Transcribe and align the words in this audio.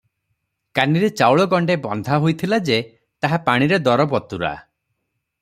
କାନିରେ 0.77 1.09
ଚାଉଳ 1.19 1.45
ଗଣ୍ଡେ 1.51 1.75
ବନ୍ଧା 1.83 2.17
ହୋଇଥିଲା 2.23 2.61
ଯେ, 2.71 2.81
ତାହା 3.27 3.41
ପାଣିରେ 3.51 3.81
ଦରବତୁରା। 3.91 4.57